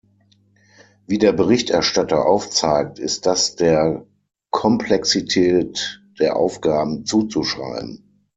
[1.05, 4.03] Wie der Berichterstatter aufzeigt, ist das der
[4.49, 8.03] Komplexität der Aufgaben zuzuschreiben.